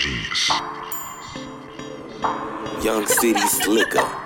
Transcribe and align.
genius. 0.00 0.50
Young 2.82 3.06
City 3.06 3.46
Slicker. 3.46 4.19